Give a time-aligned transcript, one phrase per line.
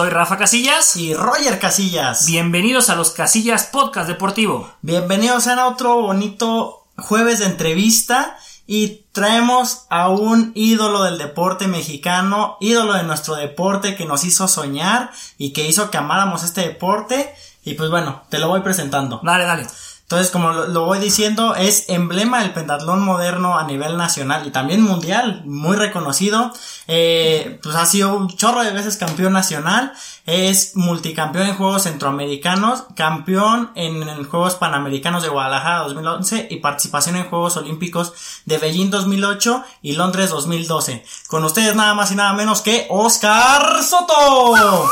[0.00, 2.24] Soy Rafa Casillas y Roger Casillas.
[2.24, 4.72] Bienvenidos a los Casillas Podcast Deportivo.
[4.80, 12.56] Bienvenidos a otro bonito jueves de entrevista y traemos a un ídolo del deporte mexicano,
[12.60, 17.34] ídolo de nuestro deporte que nos hizo soñar y que hizo que amáramos este deporte.
[17.62, 19.20] Y pues bueno, te lo voy presentando.
[19.22, 19.66] Dale, dale.
[20.10, 24.82] Entonces, como lo, voy diciendo, es emblema del pentatlón moderno a nivel nacional y también
[24.82, 26.52] mundial, muy reconocido.
[26.88, 29.92] Eh, pues ha sido un chorro de veces campeón nacional,
[30.26, 37.14] es multicampeón en Juegos Centroamericanos, campeón en, en Juegos Panamericanos de Guadalajara 2011 y participación
[37.14, 38.12] en Juegos Olímpicos
[38.46, 41.04] de Beijing 2008 y Londres 2012.
[41.28, 44.88] Con ustedes nada más y nada menos que Oscar Soto.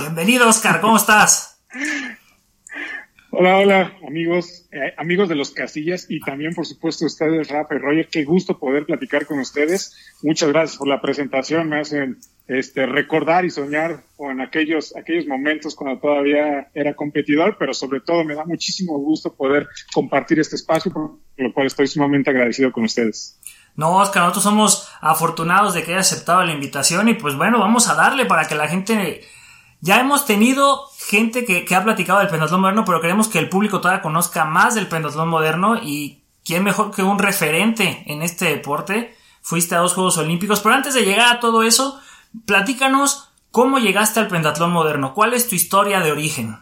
[0.00, 1.58] Bienvenido Oscar, ¿cómo estás?
[3.34, 7.78] Hola, hola, amigos, eh, amigos de los Casillas y también, por supuesto, ustedes, Rafa y
[7.78, 8.08] Roger.
[8.08, 9.96] Qué gusto poder platicar con ustedes.
[10.22, 11.70] Muchas gracias por la presentación.
[11.70, 17.72] Me hacen este, recordar y soñar con aquellos, aquellos momentos cuando todavía era competidor, pero
[17.72, 22.28] sobre todo me da muchísimo gusto poder compartir este espacio, por lo cual estoy sumamente
[22.28, 23.40] agradecido con ustedes.
[23.76, 27.88] No, Oscar, nosotros somos afortunados de que haya aceptado la invitación y pues bueno, vamos
[27.88, 29.22] a darle para que la gente
[29.80, 33.80] ya hemos tenido gente que, ha platicado del pentatlón moderno, pero queremos que el público
[33.80, 39.14] todavía conozca más del pentatlón moderno y quién mejor que un referente en este deporte.
[39.40, 42.00] Fuiste a dos Juegos Olímpicos, pero antes de llegar a todo eso,
[42.46, 46.56] platícanos cómo llegaste al pentatlón moderno, cuál es tu historia de origen.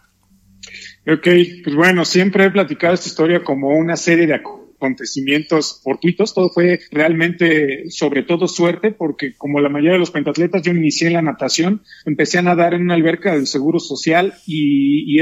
[1.07, 1.29] Ok,
[1.65, 4.35] pues bueno, siempre he platicado esta historia como una serie de
[4.81, 10.62] acontecimientos fortuitos, todo fue realmente sobre todo suerte, porque como la mayoría de los pentatletas,
[10.62, 15.14] yo inicié en la natación, empecé a nadar en una alberca del Seguro Social y,
[15.14, 15.20] y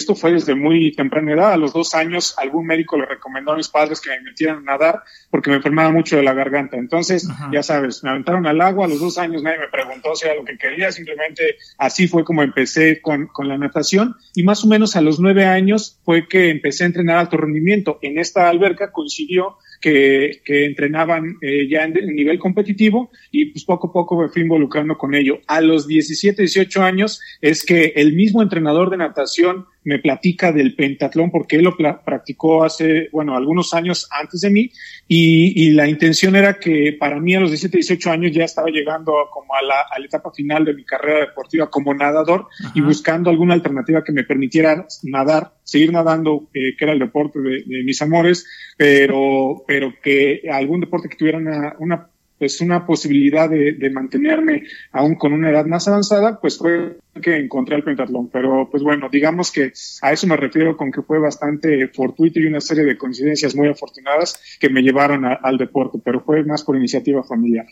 [0.00, 1.52] esto fue desde muy temprana edad.
[1.52, 4.72] A los dos años, algún médico le recomendó a mis padres que me metieran a
[4.72, 6.78] nadar porque me enfermaba mucho de la garganta.
[6.78, 8.86] Entonces, ya sabes, me aventaron al agua.
[8.86, 10.90] A los dos años nadie me preguntó si era lo que quería.
[10.90, 14.16] Simplemente así fue como empecé con, con la natación.
[14.34, 17.98] Y más o menos a los nueve años fue que empecé a entrenar alto rendimiento.
[18.00, 23.88] En esta alberca coincidió que, que entrenaban eh, ya en, nivel competitivo y pues poco
[23.88, 25.40] a poco me fui involucrando con ello.
[25.46, 30.74] A los 17, 18 años es que el mismo entrenador de natación me platica del
[30.74, 34.70] pentatlón porque él lo practicó hace, bueno, algunos años antes de mí
[35.08, 38.68] y, y, la intención era que para mí a los 17, 18 años ya estaba
[38.68, 42.80] llegando como a la, a la etapa final de mi carrera deportiva como nadador y
[42.80, 47.62] buscando alguna alternativa que me permitiera nadar, seguir nadando, eh, que era el deporte de,
[47.64, 53.50] de, mis amores, pero, pero que algún deporte que tuviera una, una pues una posibilidad
[53.50, 54.62] de, de, mantenerme
[54.92, 58.28] aún con una edad más avanzada, pues fue que encontré el pentatlón.
[58.28, 59.72] Pero pues bueno, digamos que
[60.02, 63.68] a eso me refiero con que fue bastante fortuito y una serie de coincidencias muy
[63.68, 67.66] afortunadas que me llevaron a, al deporte, pero fue más por iniciativa familiar.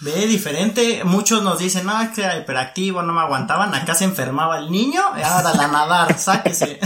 [0.00, 4.04] Ve diferente, muchos nos dicen, no, es que era hiperactivo, no me aguantaban, acá se
[4.04, 6.78] enfermaba el niño, ahora la nadar, sáquese.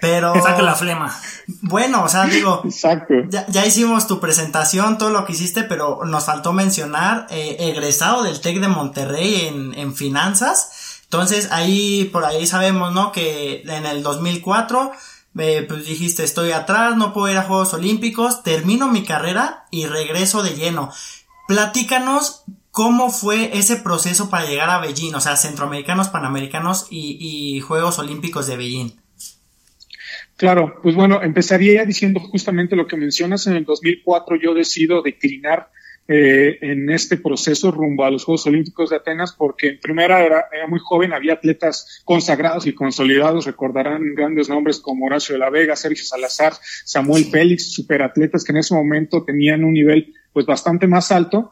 [0.00, 0.34] Pero.
[0.42, 1.14] Saca la flema.
[1.62, 2.62] Bueno, o sea, digo.
[3.30, 8.22] Ya, ya, hicimos tu presentación, todo lo que hiciste, pero nos faltó mencionar, eh, egresado
[8.22, 10.95] del TEC de Monterrey en, en finanzas.
[11.06, 13.12] Entonces, ahí, por ahí sabemos, ¿no?
[13.12, 14.92] Que en el 2004,
[15.38, 19.86] eh, pues dijiste, estoy atrás, no puedo ir a Juegos Olímpicos, termino mi carrera y
[19.86, 20.90] regreso de lleno.
[21.46, 27.60] Platícanos cómo fue ese proceso para llegar a Beijing, o sea, centroamericanos, panamericanos y, y
[27.60, 28.90] Juegos Olímpicos de Beijing.
[30.36, 33.46] Claro, pues bueno, empezaría diciendo justamente lo que mencionas.
[33.46, 35.70] En el 2004 yo decido declinar
[36.08, 40.46] eh, en este proceso rumbo a los Juegos Olímpicos de Atenas porque en primera era,
[40.52, 45.50] era, muy joven, había atletas consagrados y consolidados, recordarán grandes nombres como Horacio de la
[45.50, 46.52] Vega, Sergio Salazar,
[46.84, 51.50] Samuel Félix, superatletas que en ese momento tenían un nivel pues bastante más alto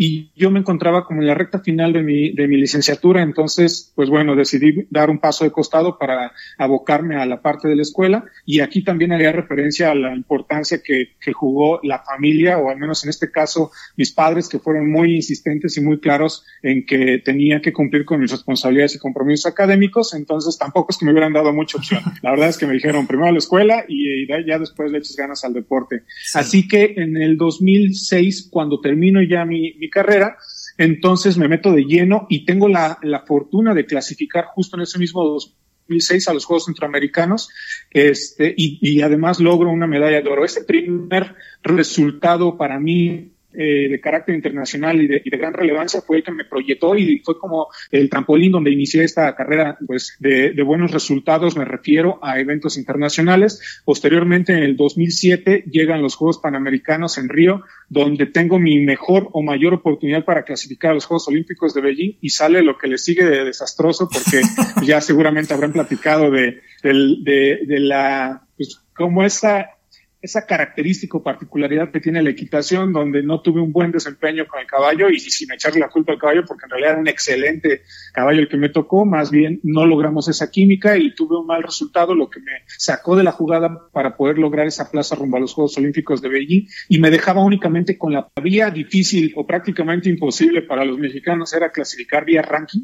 [0.00, 3.92] y yo me encontraba como en la recta final de mi, de mi licenciatura, entonces,
[3.96, 7.82] pues bueno, decidí dar un paso de costado para abocarme a la parte de la
[7.82, 12.70] escuela y aquí también haría referencia a la importancia que, que jugó la familia, o
[12.70, 16.86] al menos en este caso mis padres, que fueron muy insistentes y muy claros en
[16.86, 21.10] que tenía que cumplir con mis responsabilidades y compromisos académicos, entonces tampoco es que me
[21.10, 22.02] hubieran dado mucha opción.
[22.22, 25.16] La verdad es que me dijeron primero la escuela y, y ya después le eches
[25.16, 26.04] ganas al deporte.
[26.22, 26.38] Sí.
[26.38, 30.36] Así que en el 2006, cuando termino ya mi, mi carrera,
[30.76, 34.98] entonces me meto de lleno y tengo la, la, fortuna de clasificar justo en ese
[34.98, 37.50] mismo 2006 a los Juegos Centroamericanos
[37.90, 40.44] este, y, y además logro una medalla de oro.
[40.44, 46.22] Ese primer resultado para mí eh, de carácter internacional y de, gran relevancia fue el
[46.22, 50.90] que me proyectó y fue como el trampolín donde inicié esta carrera pues de, buenos
[50.90, 53.82] resultados, me refiero a eventos internacionales.
[53.86, 59.42] Posteriormente, en el 2007, llegan los Juegos Panamericanos en Río, donde tengo mi mejor o
[59.42, 62.98] mayor oportunidad para clasificar a los Juegos Olímpicos de Beijing y sale lo que le
[62.98, 64.42] sigue de desastroso porque
[64.86, 69.77] ya seguramente habrán platicado de, de, de la, pues, como esta
[70.20, 74.60] esa característica o particularidad que tiene la equitación, donde no tuve un buen desempeño con
[74.60, 77.82] el caballo y sin echarle la culpa al caballo, porque en realidad era un excelente
[78.12, 81.62] caballo el que me tocó, más bien no logramos esa química y tuve un mal
[81.62, 85.40] resultado, lo que me sacó de la jugada para poder lograr esa plaza rumbo a
[85.40, 90.08] los Juegos Olímpicos de Beijing y me dejaba únicamente con la vía difícil o prácticamente
[90.08, 92.82] imposible para los mexicanos, era clasificar vía ranking.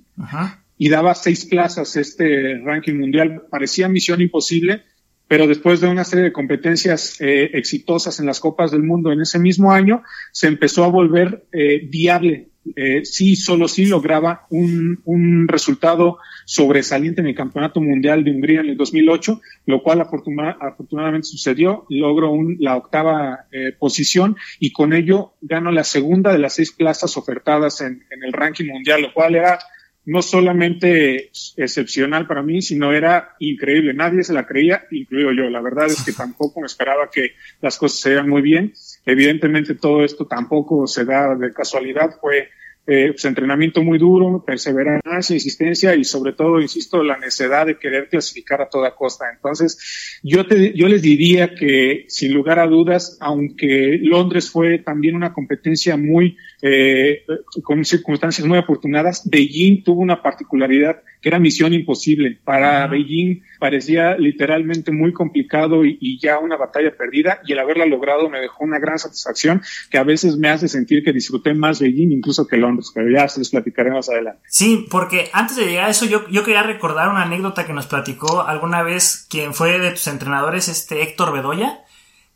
[0.77, 3.43] Y daba seis plazas este ranking mundial.
[3.49, 4.83] Parecía misión imposible,
[5.29, 9.21] pero después de una serie de competencias eh, exitosas en las Copas del Mundo en
[9.21, 12.49] ese mismo año, se empezó a volver eh, viable.
[12.76, 18.61] Eh, sí, solo sí lograba un, un, resultado sobresaliente en el Campeonato Mundial de Hungría
[18.61, 21.85] en el 2008, lo cual afortunadamente sucedió.
[21.91, 26.73] Logro un, la octava eh, posición y con ello gano la segunda de las seis
[26.73, 29.59] plazas ofertadas en, en el ranking mundial, lo cual era
[30.06, 33.95] no solamente excepcional para mí, sino era increíble.
[33.95, 35.51] Nadie se la creía, incluido yo.
[35.51, 38.73] La verdad es que tampoco me esperaba que las cosas se muy bien.
[39.06, 42.51] Evidentemente todo esto tampoco se da de casualidad, fue
[42.87, 48.09] eh, pues, entrenamiento muy duro, perseverancia, insistencia y sobre todo, insisto, la necesidad de querer
[48.09, 49.25] clasificar a toda costa.
[49.35, 55.17] Entonces, yo, te, yo les diría que, sin lugar a dudas, aunque Londres fue también
[55.17, 57.25] una competencia muy, eh,
[57.63, 62.38] con circunstancias muy afortunadas, Beijing tuvo una particularidad que era misión imposible.
[62.44, 68.29] Para Beijing parecía literalmente muy complicado y, ya una batalla perdida y el haberla logrado
[68.29, 72.12] me dejó una gran satisfacción que a veces me hace sentir que disfruté más Beijing
[72.12, 74.43] incluso que Londres, pero ya se les platicaré más adelante.
[74.49, 77.87] Sí, porque antes de llegar a eso yo, yo quería recordar una anécdota que nos
[77.87, 81.84] platicó alguna vez quien fue de tus entrenadores, este Héctor Bedoya,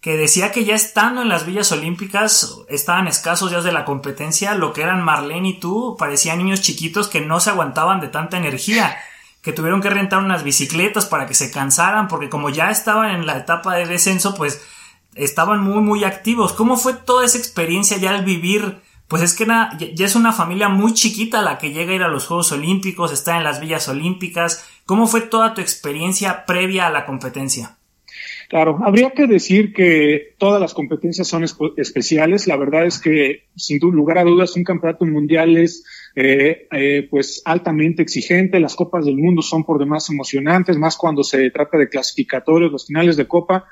[0.01, 4.55] que decía que ya estando en las villas olímpicas estaban escasos ya de la competencia,
[4.55, 8.37] lo que eran Marlene y tú parecían niños chiquitos que no se aguantaban de tanta
[8.37, 8.97] energía,
[9.43, 13.27] que tuvieron que rentar unas bicicletas para que se cansaran, porque como ya estaban en
[13.27, 14.63] la etapa de descenso, pues
[15.15, 16.53] estaban muy muy activos.
[16.53, 18.81] ¿Cómo fue toda esa experiencia ya al vivir?
[19.09, 22.09] Pues es que ya es una familia muy chiquita la que llega a ir a
[22.09, 24.67] los Juegos Olímpicos, está en las villas olímpicas.
[24.85, 27.78] ¿Cómo fue toda tu experiencia previa a la competencia?
[28.49, 31.45] Claro, habría que decir que todas las competencias son
[31.77, 32.47] especiales.
[32.47, 35.85] La verdad es que, sin lugar a dudas, un campeonato mundial es
[36.17, 38.59] eh, eh, pues altamente exigente.
[38.59, 42.87] Las copas del mundo son por demás emocionantes, más cuando se trata de clasificatorios, los
[42.87, 43.67] finales de copa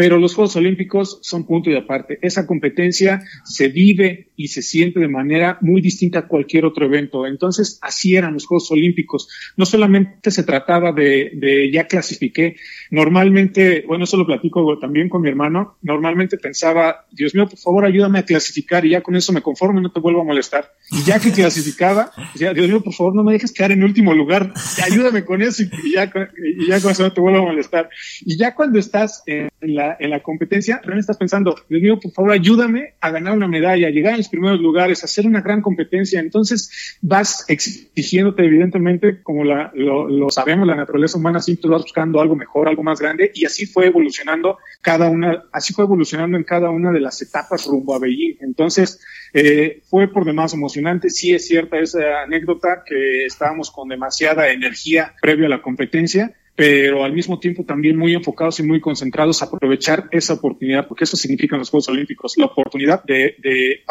[0.00, 2.18] pero los Juegos Olímpicos son punto y aparte.
[2.22, 7.26] Esa competencia se vive y se siente de manera muy distinta a cualquier otro evento.
[7.26, 9.28] Entonces, así eran los Juegos Olímpicos.
[9.58, 12.56] No solamente se trataba de, ya clasifiqué.
[12.90, 15.76] Normalmente, bueno, eso lo platico también con mi hermano.
[15.82, 19.80] Normalmente pensaba, Dios mío, por favor, ayúdame a clasificar y ya con eso me conformo
[19.80, 20.72] y no te vuelvo a molestar.
[20.92, 24.14] Y ya que clasificaba, decía, Dios mío, por favor, no me dejes quedar en último
[24.14, 24.54] lugar.
[24.82, 26.10] Ayúdame con eso y ya,
[26.58, 27.90] y ya con eso no te vuelvo a molestar.
[28.22, 32.12] Y ya cuando estás en la en la competencia, realmente estás pensando, Dios mío, por
[32.12, 36.20] favor, ayúdame a ganar una medalla, llegar a los primeros lugares, hacer una gran competencia.
[36.20, 42.36] Entonces vas exigiéndote, evidentemente, como la, lo, sabemos, la naturaleza humana siempre va buscando algo
[42.36, 46.70] mejor, algo más grande, y así fue evolucionando cada una, así fue evolucionando en cada
[46.70, 48.36] una de las etapas rumbo a Beijing.
[48.40, 49.00] Entonces,
[49.32, 51.10] eh, fue por demás emocionante.
[51.10, 57.04] Sí es cierta esa anécdota que estábamos con demasiada energía previo a la competencia pero
[57.04, 61.16] al mismo tiempo también muy enfocados y muy concentrados a aprovechar esa oportunidad, porque eso
[61.16, 63.82] significa los Juegos Olímpicos, la oportunidad de, de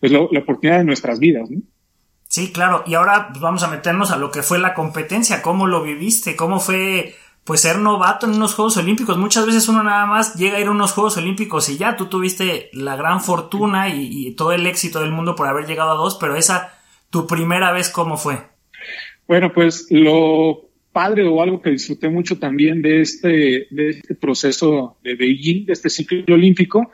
[0.00, 1.48] pues la, oportunidad de nuestras vidas.
[1.48, 1.60] ¿no?
[2.26, 5.68] Sí, claro, y ahora pues, vamos a meternos a lo que fue la competencia, cómo
[5.68, 7.14] lo viviste, cómo fue
[7.44, 9.16] pues ser novato en unos Juegos Olímpicos.
[9.18, 12.06] Muchas veces uno nada más llega a ir a unos Juegos Olímpicos y ya tú
[12.06, 15.94] tuviste la gran fortuna y, y todo el éxito del mundo por haber llegado a
[15.94, 16.74] dos, pero esa,
[17.08, 18.48] tu primera vez, ¿cómo fue?
[19.28, 20.65] Bueno, pues lo
[20.96, 25.74] padre o algo que disfruté mucho también de este, de este proceso de Beijing, de
[25.74, 26.90] este ciclo olímpico,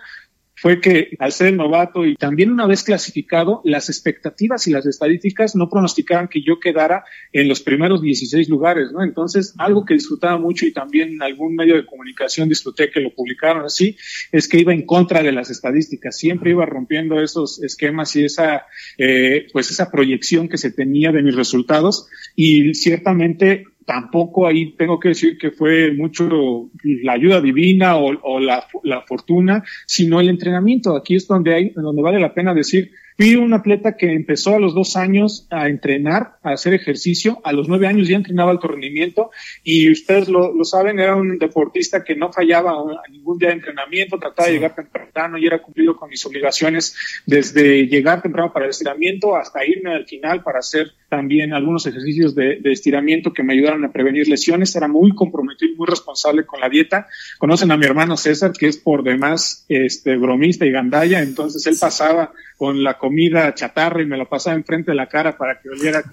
[0.56, 5.54] fue que al ser novato y también una vez clasificado, las expectativas y las estadísticas
[5.54, 9.04] no pronosticaban que yo quedara en los primeros 16 lugares, ¿no?
[9.04, 13.14] Entonces, algo que disfrutaba mucho y también en algún medio de comunicación disfruté que lo
[13.14, 13.96] publicaron así,
[14.32, 18.66] es que iba en contra de las estadísticas, siempre iba rompiendo esos esquemas y esa,
[18.98, 24.98] eh, pues esa proyección que se tenía de mis resultados y ciertamente tampoco ahí tengo
[24.98, 30.96] que decir que fue mucho la ayuda divina o, la, la, fortuna, sino el entrenamiento.
[30.96, 34.58] Aquí es donde hay, donde vale la pena decir, Fui un atleta que empezó a
[34.58, 37.40] los dos años a entrenar, a hacer ejercicio.
[37.44, 39.30] A los nueve años ya entrenaba alto rendimiento
[39.62, 43.54] y ustedes lo, lo saben, era un deportista que no fallaba a ningún día de
[43.54, 48.66] entrenamiento, trataba de llegar temprano y era cumplido con mis obligaciones desde llegar temprano para
[48.66, 53.42] el estiramiento hasta irme al final para hacer también algunos ejercicios de, de estiramiento que
[53.42, 54.74] me ayudaron a prevenir lesiones.
[54.74, 57.06] Era muy comprometido y muy responsable con la dieta.
[57.38, 61.76] Conocen a mi hermano César, que es por demás este, bromista y gandalla, entonces él
[61.78, 65.68] pasaba con la comida chatarra y me lo pasaba enfrente de la cara para que
[65.68, 66.04] oliera,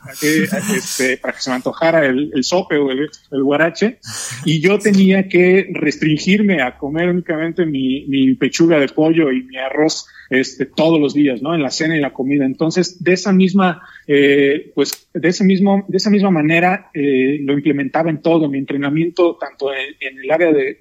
[0.75, 3.07] este, para que se me antojara el, el sope o el,
[3.43, 3.99] guarache.
[4.43, 10.07] Y yo tenía que restringirme a comer únicamente mi, pechuga de pollo y mi arroz
[10.31, 11.53] este, todos los días, ¿no?
[11.53, 12.43] En la cena y la comida.
[12.43, 17.53] Entonces, de esa misma, eh, pues, de ese mismo, de esa misma manera, eh, lo
[17.53, 20.79] implementaba en todo mi entrenamiento, tanto en, el área de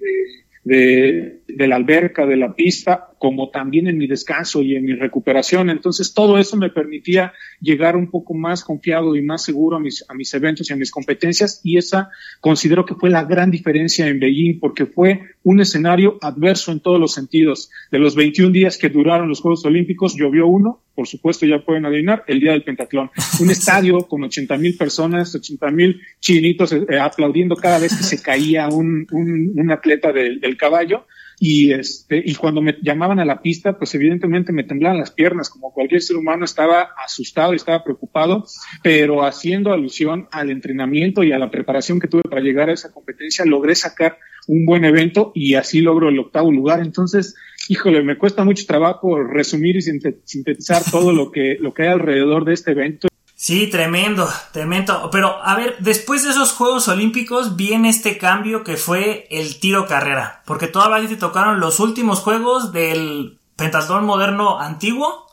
[0.69, 4.93] de, de, la alberca, de la pista, como también en mi descanso y en mi
[4.93, 5.71] recuperación.
[5.71, 10.05] Entonces, todo eso me permitía llegar un poco más confiado y más seguro a mis,
[10.11, 11.63] a mis eventos y a mis competencias.
[11.65, 12.11] Y esa
[12.43, 17.01] considero que fue la gran diferencia en Beijing, porque fue un escenario adverso en todos
[17.01, 17.71] los sentidos.
[17.91, 21.87] De los 21 días que duraron los Juegos Olímpicos, llovió uno, por supuesto ya pueden
[21.87, 23.09] adivinar, el día del pentatlón.
[23.41, 28.21] Un estadio con 80 mil personas, 80 mil chinitos eh, aplaudiendo cada vez que se
[28.21, 31.07] caía un, un, un atleta del, del caballo
[31.39, 35.51] y este y cuando me llamaban a la pista pues evidentemente me temblaban las piernas
[35.51, 38.45] como cualquier ser humano estaba asustado y estaba preocupado
[38.83, 42.91] pero haciendo alusión al entrenamiento y a la preparación que tuve para llegar a esa
[42.91, 47.37] competencia logré sacar un buen evento y así logro el octavo lugar entonces
[47.69, 52.45] híjole me cuesta mucho trabajo resumir y sintetizar todo lo que lo que hay alrededor
[52.45, 53.09] de este evento
[53.41, 55.11] Sí, tremendo, tremendo.
[55.13, 59.87] Pero a ver, después de esos Juegos Olímpicos viene este cambio que fue el tiro
[59.87, 60.43] carrera.
[60.45, 65.29] Porque todavía te tocaron los últimos Juegos del pentatlón moderno antiguo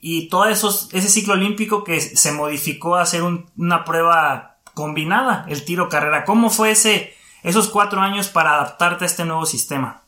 [0.00, 5.64] y todo esos, ese ciclo olímpico que se modificó a hacer una prueba combinada, el
[5.64, 6.24] tiro carrera.
[6.24, 7.14] ¿Cómo fue ese,
[7.44, 10.02] esos cuatro años para adaptarte a este nuevo sistema?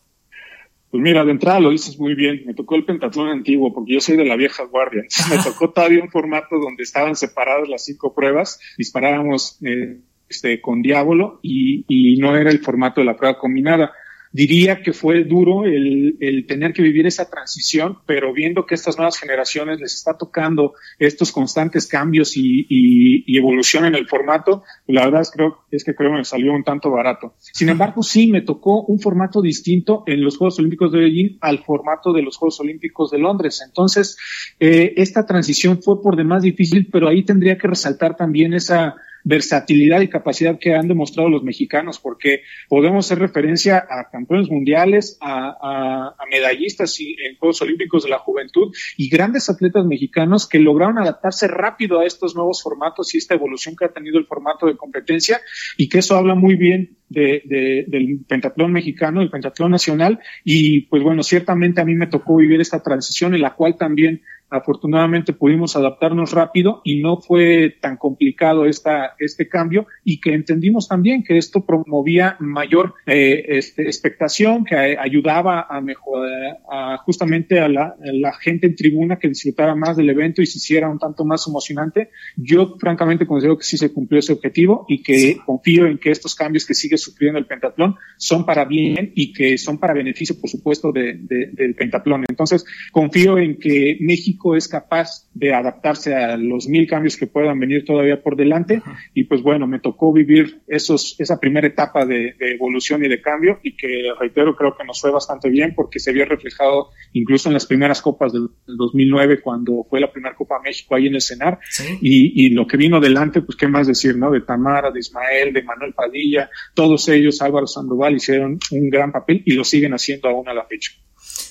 [0.91, 2.43] Pues mira, de entrada lo dices muy bien.
[2.47, 5.03] Me tocó el pentatlón antiguo porque yo soy de la vieja guardia.
[5.31, 8.59] me tocó todavía un formato donde estaban separadas las cinco pruebas.
[8.79, 13.93] Disparábamos eh, este, con diablo y, y no era el formato de la prueba combinada
[14.33, 18.97] diría que fue duro el, el, tener que vivir esa transición, pero viendo que estas
[18.97, 24.63] nuevas generaciones les está tocando estos constantes cambios y, y, y evolución en el formato,
[24.87, 27.35] la verdad es, creo, es que creo que me salió un tanto barato.
[27.39, 31.59] Sin embargo, sí me tocó un formato distinto en los Juegos Olímpicos de Beijing al
[31.65, 33.63] formato de los Juegos Olímpicos de Londres.
[33.65, 34.17] Entonces,
[34.61, 38.97] eh, esta transición fue por demás difícil, pero ahí tendría que resaltar también esa
[39.29, 45.19] versatilidad y capacidad que han demostrado los mexicanos, porque podemos hacer referencia a campeones mundiales,
[45.21, 50.99] a, medallistas y, en Juegos Olímpicos de la Juventud y grandes atletas mexicanos que lograron
[50.99, 54.77] adaptarse rápido a estos nuevos formatos y esta evolución que ha tenido el formato de
[54.77, 55.41] competencia
[55.77, 60.83] y que eso habla muy bien de, de, del pentatlón mexicano, del pentatlón nacional y
[60.83, 65.33] pues bueno, ciertamente a mí me tocó vivir esta transición en la cual también afortunadamente
[65.33, 71.23] pudimos adaptarnos rápido y no fue tan complicado esta, este cambio y que entendimos también
[71.23, 77.83] que esto promovía mayor eh, este, expectación, que ayudaba a mejorar a, justamente a la,
[77.83, 81.25] a la, gente en tribuna que disfrutara más del evento y se hiciera un tanto
[81.25, 82.11] más emocionante.
[82.37, 85.37] Yo francamente considero que sí se cumplió ese objetivo y que sí.
[85.45, 89.59] confío en que estos cambios que sigue sufriendo el pentatlón son para bien y que
[89.59, 92.25] son para beneficio, por supuesto, de, de, del pentatlón.
[92.29, 97.59] Entonces, confío en que México es capaz de adaptarse a los mil cambios que puedan
[97.61, 98.83] venir todavía por delante.
[99.15, 103.21] Y pues bueno, me tocó vivir esos, esa primera etapa de, de, evolución y de
[103.21, 107.49] cambio y que reitero, creo que nos fue bastante bien porque se vio reflejado incluso
[107.49, 111.15] en las primeras copas del, del 2009 cuando fue la primera Copa México ahí en
[111.15, 111.59] el CENAR.
[111.69, 111.99] ¿Sí?
[112.01, 114.31] Y, y, lo que vino delante, pues qué más decir, ¿no?
[114.31, 116.51] De Tamara, de Ismael, de Manuel Padilla,
[116.89, 120.65] todos ellos, Álvaro Sandoval, hicieron un gran papel y lo siguen haciendo aún a la
[120.65, 120.93] fecha.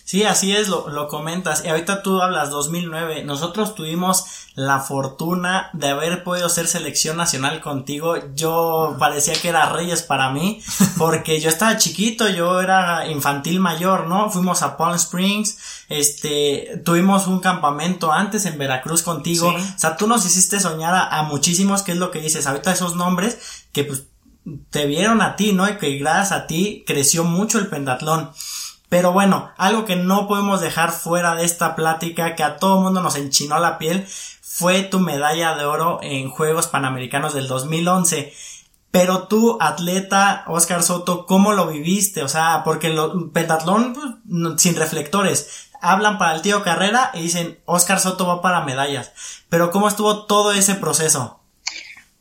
[0.04, 1.64] Sí, así es, lo, lo comentas.
[1.64, 3.24] Y ahorita tú hablas 2009.
[3.24, 4.26] Nosotros tuvimos
[4.56, 8.16] la fortuna de haber podido ser selección nacional contigo.
[8.34, 10.64] Yo parecía que era Reyes para mí,
[10.98, 14.32] porque yo estaba chiquito, yo era infantil mayor, ¿no?
[14.32, 19.54] Fuimos a Palm Springs, este, tuvimos un campamento antes en Veracruz contigo.
[19.56, 19.74] Sí.
[19.76, 22.48] O sea, tú nos hiciste soñar a, a muchísimos, que es lo que dices.
[22.48, 24.08] Ahorita esos nombres que pues
[24.70, 25.68] te vieron a ti, ¿no?
[25.68, 28.32] Y que gracias a ti creció mucho el pentatlón.
[28.90, 33.02] Pero bueno, algo que no podemos dejar fuera de esta plática que a todo mundo
[33.02, 34.08] nos enchinó la piel
[34.42, 38.34] fue tu medalla de oro en Juegos Panamericanos del 2011.
[38.90, 42.24] Pero tú, atleta, Oscar Soto, ¿cómo lo viviste?
[42.24, 45.70] O sea, porque el pentatlón pues, sin reflectores.
[45.82, 49.12] Hablan para el tío Carrera y dicen, Oscar Soto va para medallas.
[49.50, 51.37] Pero ¿cómo estuvo todo ese proceso?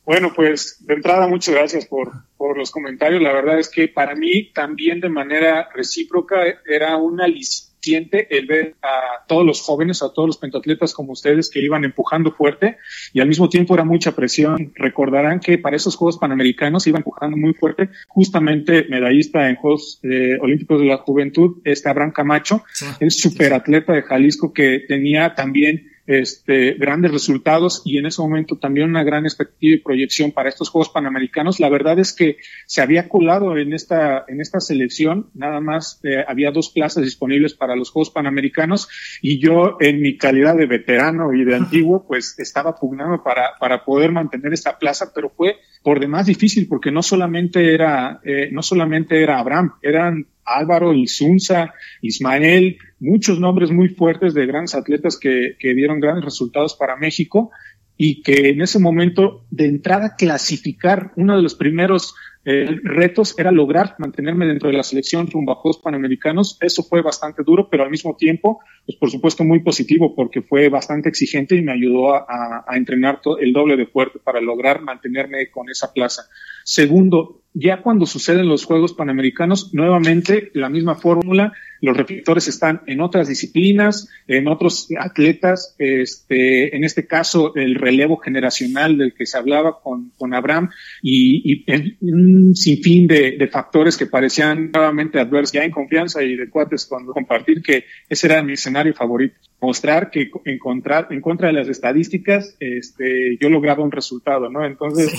[0.06, 3.20] Bueno, pues de entrada muchas gracias por, por los comentarios.
[3.20, 8.74] La verdad es que para mí también de manera recíproca era una lista el ver
[8.82, 12.78] a todos los jóvenes, a todos los pentatletas como ustedes que iban empujando fuerte
[13.12, 14.72] y al mismo tiempo era mucha presión.
[14.74, 20.38] Recordarán que para esos Juegos Panamericanos iban empujando muy fuerte justamente medallista en Juegos eh,
[20.40, 22.64] Olímpicos de la Juventud, este Abraham Camacho,
[23.00, 28.88] es superatleta de Jalisco que tenía también este, grandes resultados y en ese momento también
[28.88, 31.60] una gran expectativa y proyección para estos Juegos Panamericanos.
[31.60, 32.36] La verdad es que
[32.66, 37.54] se había colado en esta, en esta selección, nada más eh, había dos plazas disponibles
[37.54, 38.88] para los Juegos Panamericanos
[39.20, 43.84] y yo en mi calidad de veterano y de antiguo, pues estaba pugnando para, para
[43.84, 48.62] poder mantener esta plaza, pero fue por demás difícil porque no solamente era, eh, no
[48.62, 55.56] solamente era Abraham, eran Álvaro, Isunza, Ismael, muchos nombres muy fuertes de grandes atletas que,
[55.58, 57.50] que dieron grandes resultados para México
[57.96, 62.14] y que en ese momento de entrada clasificar uno de los primeros
[62.48, 66.58] eh, retos era lograr mantenerme dentro de la selección rumbo a Juegos Panamericanos.
[66.60, 70.68] Eso fue bastante duro, pero al mismo tiempo, pues por supuesto muy positivo porque fue
[70.68, 75.50] bastante exigente y me ayudó a, a entrenar el doble de fuerte para lograr mantenerme
[75.50, 76.28] con esa plaza.
[76.62, 83.00] Segundo, ya cuando suceden los Juegos Panamericanos, nuevamente la misma fórmula, los reflectores están en
[83.00, 89.38] otras disciplinas, en otros atletas, este, en este caso el relevo generacional del que se
[89.38, 90.70] hablaba con, con Abraham
[91.02, 91.64] y, y
[92.02, 96.84] un sinfín de, de, factores que parecían nuevamente adversos, ya en confianza y de cuates
[96.84, 99.36] cuando compartir que ese era mi escenario favorito.
[99.60, 105.12] Mostrar que encontrar en contra de las estadísticas este yo lograba un resultado no entonces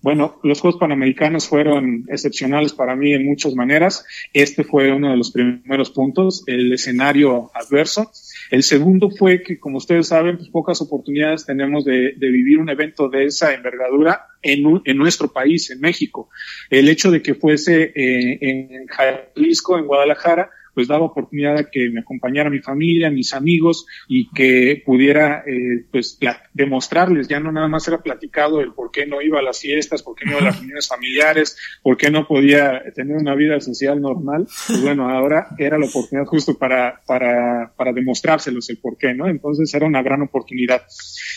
[0.00, 4.04] bueno los juegos panamericanos fueron excepcionales para mí en muchas maneras.
[4.32, 8.10] Este fue uno de los primeros puntos el escenario adverso.
[8.50, 13.08] El segundo fue que como ustedes saben pues pocas oportunidades tenemos de, vivir un evento
[13.08, 16.28] de esa envergadura en, en, nuestro país en México.
[16.70, 21.90] El hecho de que fuese eh, en Jalisco en Guadalajara pues daba oportunidad a que
[21.90, 26.18] me acompañara mi familia, mis amigos y que pudiera eh, pues
[26.52, 30.02] demostrarles, ya no nada más era platicado el por qué no iba a las fiestas,
[30.02, 33.60] por qué no iba a las reuniones familiares, por qué no podía tener una vida
[33.60, 38.96] social normal, pues bueno, ahora era la oportunidad justo para, para, para demostrárselos el por
[38.96, 39.28] qué, ¿no?
[39.28, 40.82] Entonces era una gran oportunidad.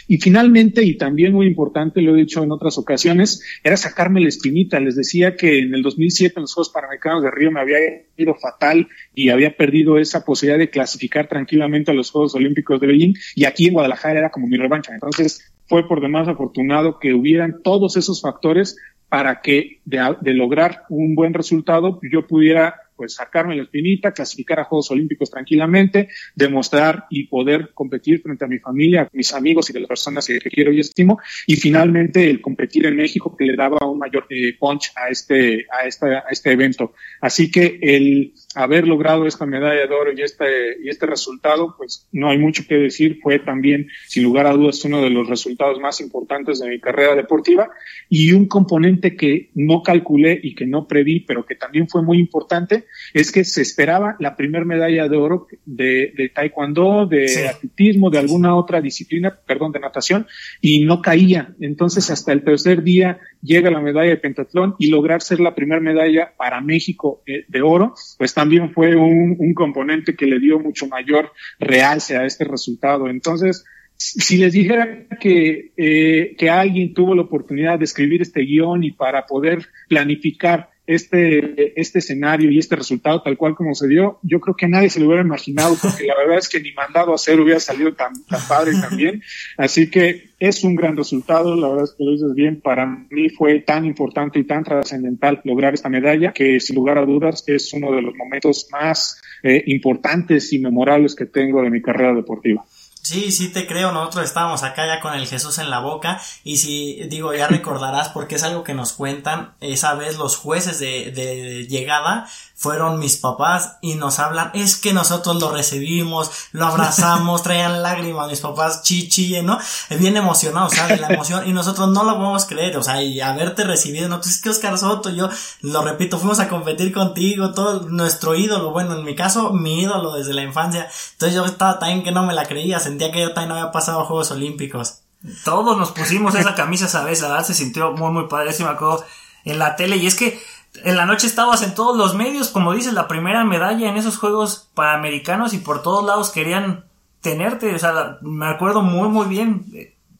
[0.07, 4.29] Y finalmente, y también muy importante, lo he dicho en otras ocasiones, era sacarme la
[4.29, 4.79] espinita.
[4.79, 7.77] Les decía que en el 2007 en los Juegos Panamericanos de Río me había
[8.17, 12.87] ido fatal y había perdido esa posibilidad de clasificar tranquilamente a los Juegos Olímpicos de
[12.87, 14.93] Beijing y aquí en Guadalajara era como mi revancha.
[14.93, 18.77] Entonces fue por demás afortunado que hubieran todos esos factores
[19.09, 24.59] para que de, de lograr un buen resultado yo pudiera pues sacarme la espinita, clasificar
[24.59, 29.73] a Juegos Olímpicos tranquilamente, demostrar y poder competir frente a mi familia, mis amigos y
[29.73, 33.55] de las personas que quiero y estimo, y finalmente el competir en México que le
[33.55, 36.93] daba un mayor eh, punch a este, a, esta, a este evento.
[37.21, 42.07] Así que el haber logrado esta medalla de oro y este, y este resultado, pues
[42.11, 45.79] no hay mucho que decir, fue también, sin lugar a dudas, uno de los resultados
[45.79, 47.71] más importantes de mi carrera deportiva
[48.09, 52.19] y un componente que no calculé y que no preví, pero que también fue muy
[52.19, 58.09] importante, es que se esperaba la primera medalla de oro de, de taekwondo, de atletismo,
[58.09, 60.27] de alguna otra disciplina, perdón, de natación,
[60.61, 61.53] y no caía.
[61.59, 65.81] Entonces, hasta el tercer día llega la medalla de pentatlón y lograr ser la primera
[65.81, 70.59] medalla para México eh, de oro, pues también fue un, un componente que le dio
[70.59, 73.09] mucho mayor realce a este resultado.
[73.09, 73.63] Entonces,
[74.01, 78.91] si les dijera que, eh, que alguien tuvo la oportunidad de escribir este guion y
[78.91, 84.39] para poder planificar este, este escenario y este resultado tal cual como se dio, yo
[84.39, 87.15] creo que nadie se lo hubiera imaginado, porque la verdad es que ni mandado a
[87.15, 89.21] hacer hubiera salido tan, tan padre también.
[89.57, 93.29] Así que es un gran resultado, la verdad es que lo dices bien, para mí
[93.29, 97.71] fue tan importante y tan trascendental lograr esta medalla, que sin lugar a dudas es
[97.73, 102.65] uno de los momentos más eh, importantes y memorables que tengo de mi carrera deportiva.
[103.11, 106.55] Sí, sí te creo, nosotros estábamos acá ya con el Jesús en la boca y
[106.55, 111.11] si digo, ya recordarás porque es algo que nos cuentan, esa vez los jueces de,
[111.11, 112.29] de llegada
[112.61, 118.29] fueron mis papás y nos hablan, es que nosotros lo recibimos, lo abrazamos, traían lágrimas,
[118.29, 119.57] mis papás chichi, ¿no?
[119.89, 121.01] Bien emocionados, ¿sabes?
[121.01, 124.15] La emoción y nosotros no lo podemos creer, o sea, y haberte recibido, ¿no?
[124.17, 125.27] Entonces, que Oscar Soto, yo
[125.61, 130.13] lo repito, fuimos a competir contigo, todo nuestro ídolo, bueno, en mi caso, mi ídolo
[130.13, 133.33] desde la infancia, entonces yo estaba también que no me la creía, sentía que yo
[133.33, 134.99] también había pasado a Juegos Olímpicos.
[135.43, 137.21] Todos nos pusimos esa camisa, ¿sabes?
[137.21, 139.03] La verdad se sintió muy, muy padre, me acuerdo
[139.45, 140.39] en la tele y es que
[140.83, 144.17] en la noche estabas en todos los medios, como dices, la primera medalla en esos
[144.17, 146.85] Juegos Panamericanos y por todos lados querían
[147.21, 149.65] tenerte, o sea, me acuerdo muy muy bien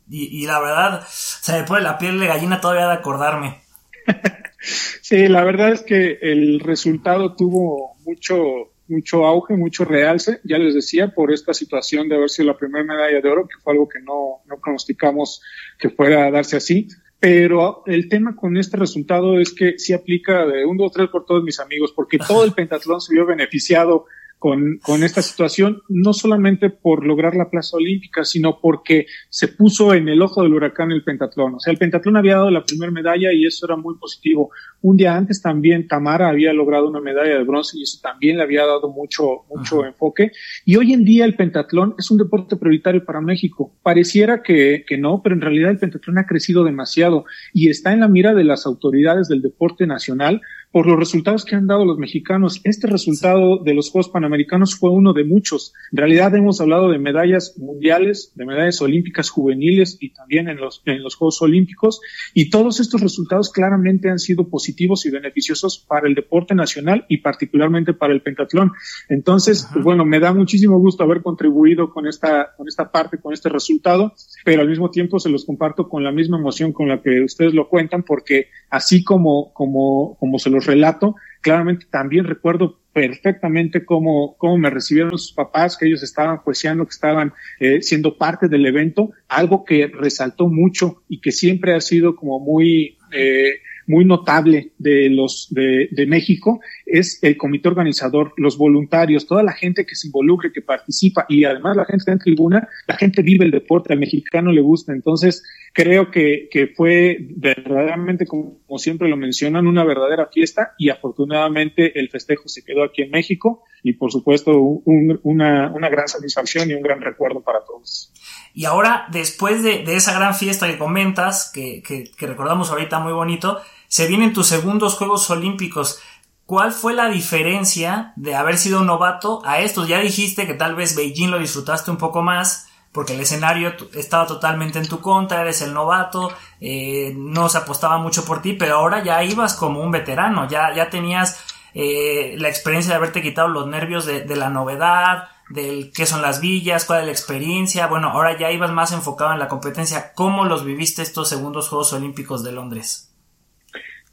[0.10, 3.62] y, la verdad se me pone la piel de gallina todavía de acordarme.
[5.02, 10.76] sí, la verdad es que el resultado tuvo mucho mucho auge, mucho realce, ya les
[10.76, 13.88] decía, por esta situación de haber sido la primera medalla de oro, que fue algo
[13.88, 15.42] que no, no pronosticamos
[15.80, 16.90] que fuera a darse así.
[17.22, 21.24] Pero el tema con este resultado es que sí aplica de un, dos, tres por
[21.24, 24.08] todos mis amigos, porque todo el pentatlón se vio beneficiado
[24.42, 29.94] con, con esta situación, no solamente por lograr la plaza olímpica, sino porque se puso
[29.94, 31.54] en el ojo del huracán el pentatlón.
[31.54, 34.50] O sea, el pentatlón había dado la primera medalla y eso era muy positivo.
[34.82, 38.42] Un día antes también Tamara había logrado una medalla de bronce y eso también le
[38.42, 40.32] había dado mucho, mucho enfoque.
[40.66, 43.76] Y hoy en día el pentatlón es un deporte prioritario para México.
[43.84, 48.00] Pareciera que, que no, pero en realidad el pentatlón ha crecido demasiado y está en
[48.00, 51.98] la mira de las autoridades del deporte nacional por los resultados que han dado los
[51.98, 52.62] mexicanos.
[52.64, 55.74] Este resultado de los Juegos Panamericanos fue uno de muchos.
[55.92, 60.82] En realidad hemos hablado de medallas mundiales, de medallas olímpicas juveniles y también en los,
[60.86, 62.00] en los Juegos Olímpicos.
[62.34, 67.18] Y todos estos resultados claramente han sido positivos y beneficiosos para el deporte nacional y
[67.18, 68.72] particularmente para el pentatlón.
[69.10, 73.34] Entonces, pues bueno, me da muchísimo gusto haber contribuido con esta, con esta parte, con
[73.34, 74.14] este resultado,
[74.46, 77.54] pero al mismo tiempo se los comparto con la misma emoción con la que ustedes
[77.54, 84.36] lo cuentan, porque así como, como, como se los relato, claramente también recuerdo perfectamente cómo,
[84.38, 88.66] cómo me recibieron sus papás, que ellos estaban jueceando, que estaban eh, siendo parte del
[88.66, 93.60] evento, algo que resaltó mucho y que siempre ha sido como muy, eh,
[93.92, 99.86] muy notable de los de, México es el comité organizador, los voluntarios, toda la gente
[99.86, 103.46] que se involucre, que participa y además la gente está en tribuna, la gente vive
[103.46, 104.94] el deporte, al mexicano le gusta.
[104.94, 112.00] Entonces, creo que, que fue verdaderamente, como, siempre lo mencionan, una verdadera fiesta y afortunadamente
[112.00, 116.74] el festejo se quedó aquí en México y por supuesto una, una gran satisfacción y
[116.74, 118.14] un gran recuerdo para todos.
[118.54, 123.00] Y ahora, después de, de esa gran fiesta que comentas, que, que, que recordamos ahorita
[123.00, 123.60] muy bonito,
[123.92, 126.00] se vienen tus segundos Juegos Olímpicos.
[126.46, 129.90] ¿Cuál fue la diferencia de haber sido novato a estos?
[129.90, 134.28] Ya dijiste que tal vez Beijing lo disfrutaste un poco más, porque el escenario estaba
[134.28, 138.78] totalmente en tu contra, eres el novato, eh, no se apostaba mucho por ti, pero
[138.78, 143.50] ahora ya ibas como un veterano, ya, ya tenías eh, la experiencia de haberte quitado
[143.50, 147.88] los nervios de, de, la novedad, del qué son las villas, cuál es la experiencia,
[147.88, 151.92] bueno, ahora ya ibas más enfocado en la competencia, ¿cómo los viviste estos segundos Juegos
[151.92, 153.11] Olímpicos de Londres?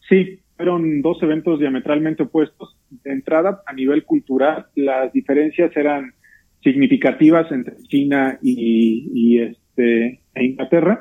[0.08, 2.76] Sí, fueron dos eventos diametralmente opuestos.
[2.90, 6.14] De entrada, a nivel cultural, las diferencias eran
[6.62, 11.00] significativas entre China y, este, e Inglaterra.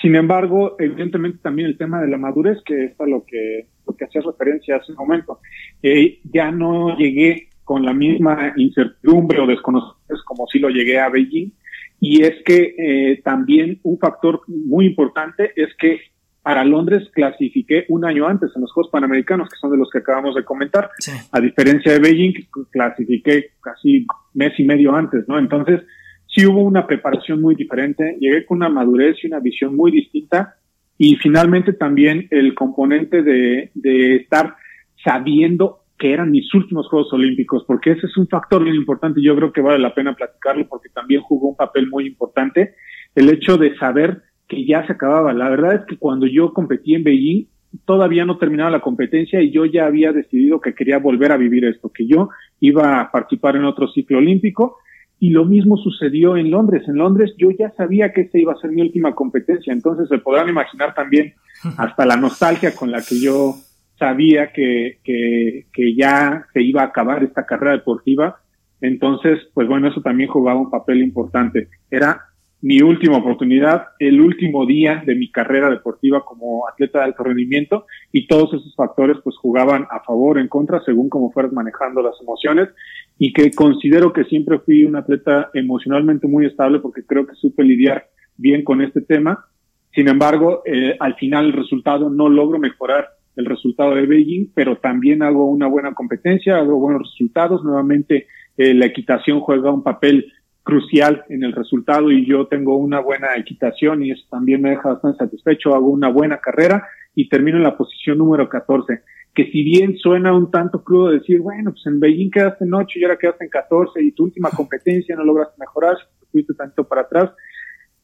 [0.00, 3.96] Sin embargo, evidentemente también el tema de la madurez, que es a lo que, lo
[3.96, 5.40] que hacía referencia hace un momento,
[5.82, 11.08] eh, ya no llegué con la misma incertidumbre o desconocimientos como si lo llegué a
[11.08, 11.52] Beijing.
[12.00, 16.00] Y es que eh, también un factor muy importante es que
[16.42, 19.98] para Londres clasifiqué un año antes en los Juegos Panamericanos, que son de los que
[19.98, 20.90] acabamos de comentar.
[21.32, 22.32] A diferencia de Beijing,
[22.70, 25.38] clasifiqué casi mes y medio antes, ¿no?
[25.38, 25.82] Entonces,
[26.26, 30.54] sí hubo una preparación muy diferente, llegué con una madurez y una visión muy distinta
[30.96, 34.56] y finalmente también el componente de, de estar
[35.04, 39.34] sabiendo que eran mis últimos Juegos Olímpicos, porque ese es un factor bien importante yo
[39.36, 42.74] creo que vale la pena platicarlo porque también jugó un papel muy importante
[43.14, 45.32] el hecho de saber que ya se acababa.
[45.32, 47.46] La verdad es que cuando yo competí en Beijing,
[47.84, 51.64] todavía no terminaba la competencia y yo ya había decidido que quería volver a vivir
[51.66, 52.30] esto, que yo
[52.60, 54.78] iba a participar en otro ciclo olímpico
[55.20, 56.84] y lo mismo sucedió en Londres.
[56.88, 60.18] En Londres yo ya sabía que esta iba a ser mi última competencia, entonces se
[60.18, 61.34] podrán imaginar también
[61.76, 63.54] hasta la nostalgia con la que yo
[63.98, 68.40] sabía que, que, que ya se iba a acabar esta carrera deportiva.
[68.80, 71.68] Entonces, pues bueno, eso también jugaba un papel importante.
[71.90, 72.27] Era
[72.60, 77.86] mi última oportunidad, el último día de mi carrera deportiva como atleta de alto rendimiento
[78.10, 82.02] y todos esos factores pues jugaban a favor, o en contra, según cómo fueras manejando
[82.02, 82.68] las emociones
[83.16, 87.62] y que considero que siempre fui un atleta emocionalmente muy estable porque creo que supe
[87.62, 89.46] lidiar bien con este tema.
[89.94, 94.78] Sin embargo, eh, al final el resultado no logro mejorar el resultado de Beijing, pero
[94.78, 97.62] también hago una buena competencia, hago buenos resultados.
[97.62, 100.32] Nuevamente, eh, la equitación juega un papel
[100.68, 104.90] crucial en el resultado y yo tengo una buena equitación y eso también me deja
[104.90, 109.00] bastante satisfecho, hago una buena carrera y termino en la posición número 14,
[109.34, 112.98] que si bien suena un tanto crudo decir, bueno, pues en Beijing quedaste en 8
[112.98, 115.96] y ahora quedaste en 14 y tu última competencia no lograste mejorar,
[116.30, 117.30] fuiste tanto para atrás,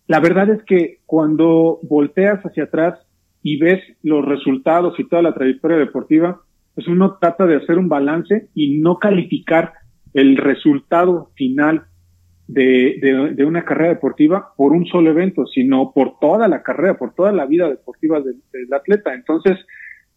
[0.06, 2.98] la verdad es que cuando volteas hacia atrás
[3.42, 6.40] y ves los resultados y toda la trayectoria deportiva,
[6.74, 9.74] pues uno trata de hacer un balance y no calificar
[10.14, 11.88] el resultado final
[12.46, 17.14] de, de, una carrera deportiva por un solo evento, sino por toda la carrera, por
[17.14, 19.14] toda la vida deportiva del, atleta.
[19.14, 19.58] Entonces,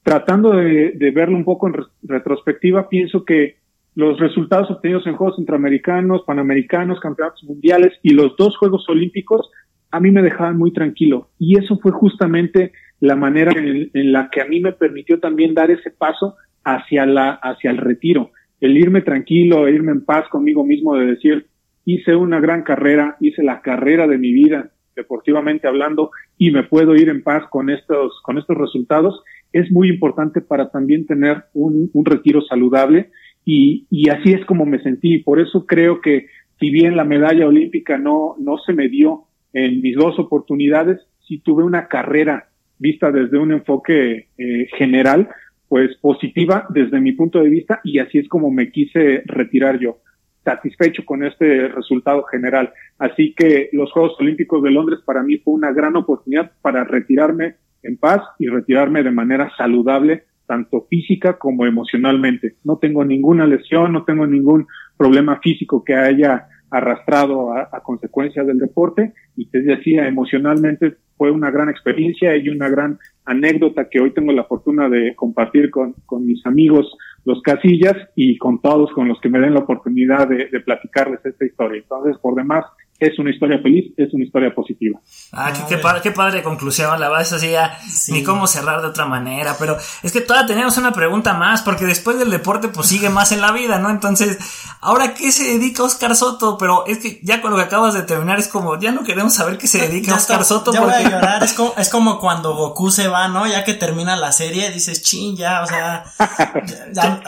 [0.03, 3.57] tratando de, de, verlo un poco en retrospectiva, pienso que
[3.95, 9.49] los resultados obtenidos en Juegos Centroamericanos, Panamericanos, Campeonatos Mundiales y los dos Juegos Olímpicos
[9.89, 11.29] a mí me dejaban muy tranquilo.
[11.39, 15.53] Y eso fue justamente la manera en, en, la que a mí me permitió también
[15.53, 18.31] dar ese paso hacia la, hacia el retiro.
[18.59, 21.47] El irme tranquilo, irme en paz conmigo mismo de decir,
[21.87, 26.95] hice una gran carrera, hice la carrera de mi vida, deportivamente hablando, y me puedo
[26.95, 29.23] ir en paz con estos, con estos resultados,
[29.53, 33.11] es muy importante para también tener un, un retiro saludable
[33.45, 35.19] y, y así es como me sentí.
[35.19, 36.27] Por eso creo que
[36.59, 39.23] si bien la medalla olímpica no, no se me dio
[39.53, 45.29] en mis dos oportunidades, sí tuve una carrera vista desde un enfoque eh, general,
[45.69, 49.99] pues positiva desde mi punto de vista y así es como me quise retirar yo
[50.47, 52.71] satisfecho con este resultado general.
[52.97, 57.55] Así que los Juegos Olímpicos de Londres para mí fue una gran oportunidad para retirarme
[57.83, 62.55] en paz y retirarme de manera saludable, tanto física como emocionalmente.
[62.63, 68.57] No tengo ninguna lesión, no tengo ningún problema físico que haya arrastrado a, consecuencia del
[68.57, 74.11] deporte y te decía, emocionalmente fue una gran experiencia y una gran anécdota que hoy
[74.11, 76.93] tengo la fortuna de compartir con, con mis amigos
[77.25, 81.25] los casillas y con todos con los que me den la oportunidad de, de platicarles
[81.25, 81.81] esta historia.
[81.81, 82.65] Entonces, por demás,
[82.99, 84.99] es una historia feliz, es una historia positiva.
[85.31, 88.87] Ah, qué, padre, qué padre conclusión, la verdad, eso sí ya ni cómo cerrar de
[88.87, 92.87] otra manera, pero es que todavía tenemos una pregunta más, porque después del deporte pues
[92.87, 93.91] sigue más en la vida, ¿no?
[93.91, 94.39] Entonces,
[94.81, 96.57] ¿ahora qué se dedica Oscar Soto?
[96.57, 99.35] Pero es que ya con lo que acabas de terminar es como, ya no queremos
[99.35, 100.73] saber qué se dedica Oscar Soto.
[100.73, 103.45] Ya voy a llorar, es como, es como cuando Goku se va, ¿no?
[103.45, 106.03] Ya que termina la serie, dices, chin, ya, o sea,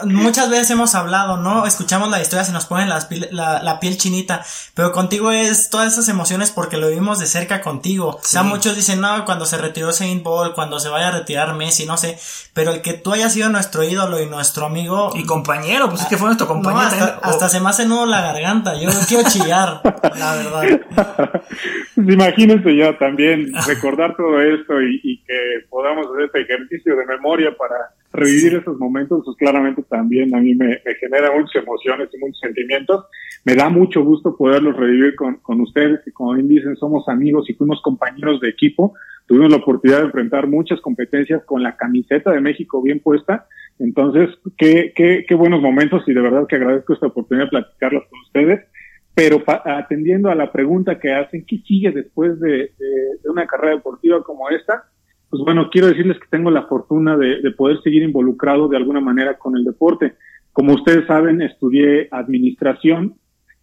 [0.04, 1.64] muchas veces hemos hablado, ¿no?
[1.64, 6.08] Escuchamos la historia, se nos pone la, la piel chinita, pero contigo es todas esas
[6.08, 8.16] emociones porque lo vimos de cerca contigo.
[8.16, 11.54] O sea, muchos dicen, no, cuando se retiró Saint Paul, cuando se vaya a retirar
[11.54, 12.16] Messi, no sé.
[12.54, 15.10] Pero el que tú hayas sido nuestro ídolo y nuestro amigo.
[15.14, 17.18] Y compañero, pues es que fue nuestro compañero.
[17.22, 18.80] hasta, se me hace nudo la garganta.
[18.80, 19.82] Yo no quiero chillar,
[20.16, 21.42] la verdad.
[21.96, 27.54] Imagínense ya también recordar todo esto y, y que podamos hacer este ejercicio de memoria
[27.56, 27.76] para
[28.12, 33.06] revivir esos momentos, pues claramente también a mí me, genera muchas emociones y muchos sentimientos.
[33.44, 37.48] Me da mucho gusto poderlos revivir con, con ustedes, que como bien dicen, somos amigos
[37.48, 38.94] y fuimos compañeros de equipo.
[39.26, 43.46] Tuvimos la oportunidad de enfrentar muchas competencias con la camiseta de México bien puesta.
[43.78, 48.04] Entonces, qué, qué, qué buenos momentos y de verdad que agradezco esta oportunidad de platicarlos
[48.10, 48.66] con ustedes.
[49.14, 54.22] Pero atendiendo a la pregunta que hacen, ¿qué sigue después de, de una carrera deportiva
[54.22, 54.84] como esta?
[55.30, 59.38] Pues bueno, quiero decirles que tengo la fortuna de, poder seguir involucrado de alguna manera
[59.38, 60.14] con el deporte.
[60.52, 63.14] Como ustedes saben, estudié administración,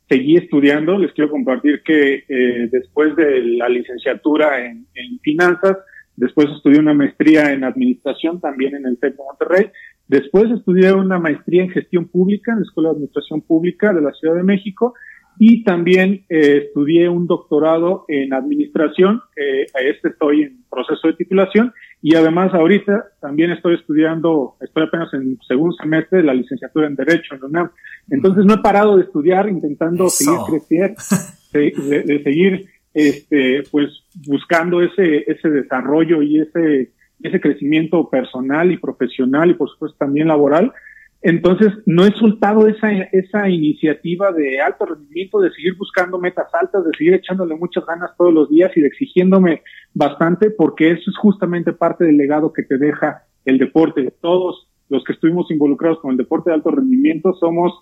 [0.08, 4.88] seguí estudiando, les quiero compartir que eh, después de la licenciatura en,
[5.22, 5.78] finanzas,
[6.16, 9.72] después estudié una maestría en administración también en el TEC de Monterrey,
[10.08, 14.14] después estudié una maestría en gestión pública en la Escuela de Administración Pública de la
[14.14, 14.94] Ciudad de México
[15.40, 21.14] y también eh, estudié un doctorado en administración, eh, a este estoy en proceso de
[21.14, 21.74] titulación.
[22.02, 26.96] Y además ahorita también estoy estudiando, estoy apenas en segundo semestre de la licenciatura en
[26.96, 27.72] Derecho en la UNAM.
[28.10, 30.96] Entonces no he parado de estudiar, intentando seguir creciendo,
[31.54, 33.90] de, seguir este, pues
[34.28, 40.28] buscando ese, ese desarrollo y ese, ese crecimiento personal y profesional y por supuesto también
[40.28, 40.72] laboral
[41.22, 46.86] entonces, no he soltado esa, esa iniciativa de alto rendimiento, de seguir buscando metas altas,
[46.86, 51.18] de seguir echándole muchas ganas todos los días y de exigiéndome bastante, porque eso es
[51.18, 54.14] justamente parte del legado que te deja el deporte.
[54.22, 57.74] Todos los que estuvimos involucrados con el deporte de alto rendimiento somos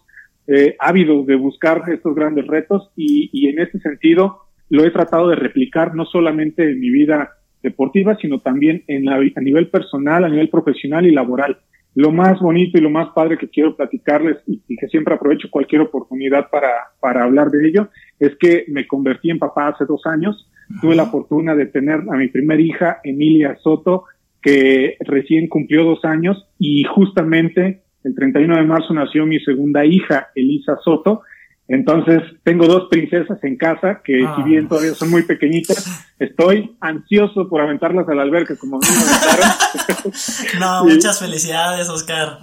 [0.48, 5.28] eh, ávidos de buscar estos grandes retos y, y en ese sentido lo he tratado
[5.28, 10.24] de replicar no solamente en mi vida deportiva, sino también en la, a nivel personal,
[10.24, 11.60] a nivel profesional y laboral
[11.96, 15.82] lo más bonito y lo más padre que quiero platicarles y, que siempre aprovecho cualquier
[15.82, 20.50] oportunidad para, para hablar de ello es que me convertí en papá hace dos años.
[20.82, 24.06] Tuve la fortuna de tener a mi primera hija, Emilia Soto,
[24.42, 30.28] que recién cumplió dos años y justamente el 31 de marzo nació mi segunda hija,
[30.36, 31.22] Elisa Soto,
[31.68, 34.70] entonces, tengo dos princesas en casa que si bien ah.
[34.70, 40.12] todavía son muy pequeñitas, estoy ansioso por aventarlas a la alberca como me aventaron.
[40.60, 42.38] no, muchas felicidades, Oscar.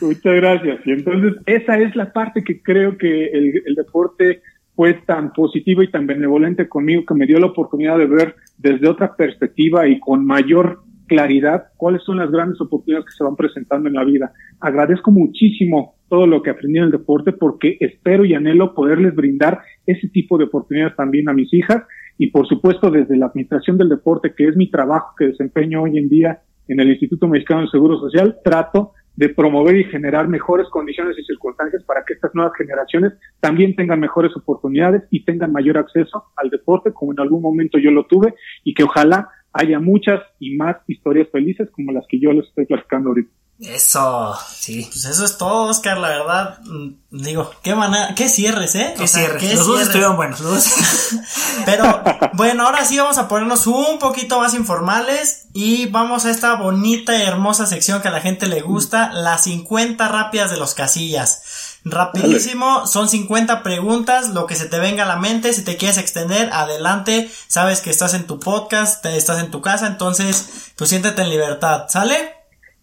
[0.00, 0.80] Muchas gracias.
[0.84, 4.42] Y entonces, esa es la parte que creo que el, el deporte
[4.74, 8.88] fue tan positivo y tan benevolente conmigo que me dio la oportunidad de ver desde
[8.88, 13.88] otra perspectiva y con mayor claridad cuáles son las grandes oportunidades que se van presentando
[13.88, 14.32] en la vida.
[14.60, 19.60] Agradezco muchísimo todo lo que aprendí en el deporte porque espero y anhelo poderles brindar
[19.86, 21.82] ese tipo de oportunidades también a mis hijas
[22.18, 25.98] y por supuesto desde la administración del deporte, que es mi trabajo que desempeño hoy
[25.98, 30.68] en día en el Instituto Mexicano del Seguro Social, trato de promover y generar mejores
[30.68, 35.78] condiciones y circunstancias para que estas nuevas generaciones también tengan mejores oportunidades y tengan mayor
[35.78, 40.20] acceso al deporte, como en algún momento yo lo tuve, y que ojalá haya muchas
[40.38, 43.30] y más historias felices como las que yo les estoy platicando ahorita.
[43.58, 44.86] Eso, sí.
[44.92, 46.58] Pues eso es todo, Oscar, la verdad.
[46.64, 48.92] Mm, digo, qué manera, qué cierres, ¿eh?
[48.98, 49.54] Qué cierres.
[49.54, 51.20] los dos estuvieron buenos, los dos.
[51.64, 52.02] Pero,
[52.34, 57.16] bueno, ahora sí vamos a ponernos un poquito más informales y vamos a esta bonita
[57.16, 61.65] y hermosa sección que a la gente le gusta, las 50 rápidas de los casillas.
[61.88, 65.98] Rapidísimo, son 50 preguntas, lo que se te venga a la mente, si te quieres
[65.98, 71.22] extender, adelante, sabes que estás en tu podcast, estás en tu casa, entonces, pues siéntete
[71.22, 72.16] en libertad, ¿sale?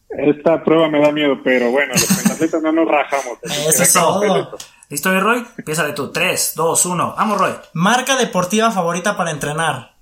[0.07, 3.39] Esta prueba me da miedo, pero bueno, los pentatletas no nos rajamos.
[3.43, 4.55] Eso es todo.
[4.87, 5.45] ¿Listo, mi Roy?
[5.57, 6.09] Empieza de tú.
[6.13, 7.15] 3, 2, 1.
[7.17, 7.51] Vamos, Roy.
[7.73, 9.97] Marca deportiva favorita para entrenar.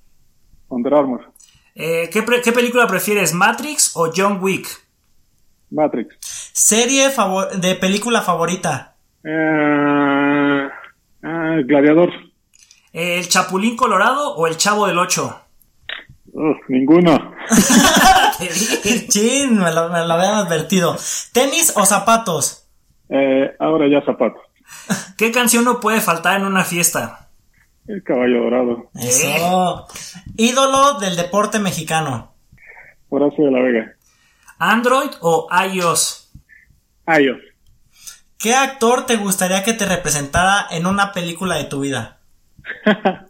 [0.68, 1.34] Under Armour.
[1.74, 4.68] Eh, ¿qué, ¿qué, película prefieres, Matrix o John Wick?
[5.72, 6.18] Matrix.
[6.54, 7.12] ¿Serie
[7.56, 8.91] de película favorita?
[9.24, 10.70] Eh,
[11.24, 12.10] eh, gladiador.
[12.94, 15.38] ¿El Chapulín Colorado o el Chavo del 8?
[16.70, 17.36] ninguno.
[19.10, 20.96] Chin, me lo, habían advertido.
[21.34, 22.68] ¿Tenis o zapatos?
[23.10, 24.42] Eh, ahora ya zapatos.
[25.18, 27.30] ¿Qué canción no puede faltar en una fiesta?
[27.88, 28.90] El caballo dorado.
[28.96, 29.88] Eso.
[30.38, 32.34] Ídolo del deporte mexicano.
[33.10, 33.94] Horacio de la Vega.
[34.60, 36.32] ¿Android o iOS?
[37.08, 37.51] iOS.
[38.42, 42.18] ¿Qué actor te gustaría que te representara en una película de tu vida?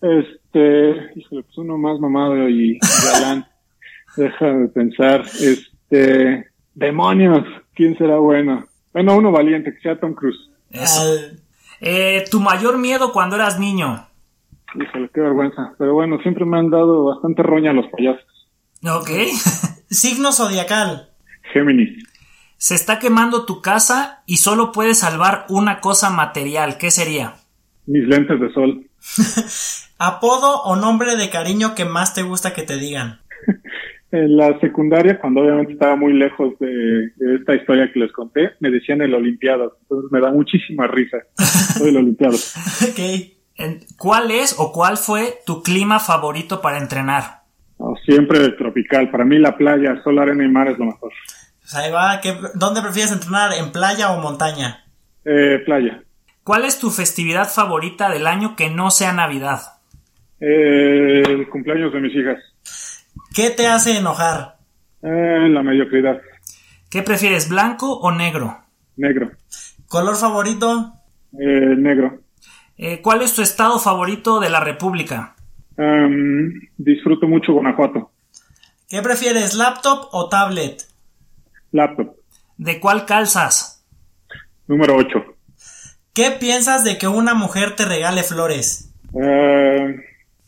[0.00, 2.78] este, híjole, pues uno más mamado y
[3.12, 3.46] galán.
[4.16, 8.66] Deja de pensar, este, demonios, ¿quién será bueno?
[8.94, 10.50] Bueno, uno valiente, que sea Tom Cruise.
[11.80, 14.08] Eh, ¿Tu mayor miedo cuando eras niño?
[14.74, 15.74] Híjole, qué vergüenza.
[15.78, 18.48] Pero bueno, siempre me han dado bastante roña los payasos.
[18.82, 19.10] Ok.
[19.90, 21.10] Signo zodiacal.
[21.52, 22.07] Géminis.
[22.58, 26.76] Se está quemando tu casa y solo puedes salvar una cosa material.
[26.76, 27.34] ¿Qué sería?
[27.86, 28.84] Mis lentes de sol.
[29.98, 33.20] ¿Apodo o nombre de cariño que más te gusta que te digan?
[34.10, 38.70] en la secundaria, cuando obviamente estaba muy lejos de, esta historia que les conté, me
[38.70, 39.78] decían el Olimpiado.
[39.82, 41.18] Entonces me da muchísima risa.
[41.78, 42.36] Soy el Olimpiado.
[43.96, 47.38] ¿Cuál es o cuál fue tu clima favorito para entrenar?
[48.04, 49.10] siempre el tropical.
[49.10, 51.12] Para mí la playa, sol, arena y mar es lo mejor.
[51.70, 52.18] Pues ahí va.
[52.54, 53.52] ¿Dónde prefieres entrenar?
[53.52, 54.86] ¿En playa o montaña?
[55.22, 56.02] Eh, playa.
[56.42, 59.60] ¿Cuál es tu festividad favorita del año que no sea Navidad?
[60.40, 62.38] Eh, el cumpleaños de mis hijas.
[63.34, 64.56] ¿Qué te hace enojar?
[65.02, 66.18] Eh, la mediocridad.
[66.90, 68.60] ¿Qué prefieres, blanco o negro?
[68.96, 69.32] Negro.
[69.88, 70.94] ¿Color favorito?
[71.34, 72.22] Eh, negro.
[72.78, 75.36] Eh, ¿Cuál es tu estado favorito de la República?
[75.76, 78.10] Em, disfruto mucho Guanajuato.
[78.88, 80.87] ¿Qué prefieres, laptop o tablet?
[81.72, 82.16] Laptop.
[82.56, 83.84] ¿De cuál calzas?
[84.66, 85.24] Número 8.
[86.12, 88.84] ¿Qué piensas de que una mujer te regale flores?